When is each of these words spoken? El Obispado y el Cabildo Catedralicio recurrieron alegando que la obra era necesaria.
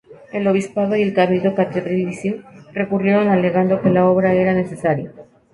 El 0.33 0.47
Obispado 0.47 0.95
y 0.95 1.03
el 1.03 1.13
Cabildo 1.13 1.53
Catedralicio 1.53 2.41
recurrieron 2.73 3.27
alegando 3.27 3.83
que 3.83 3.91
la 3.91 4.09
obra 4.09 4.33
era 4.33 4.55
necesaria. 4.55 5.11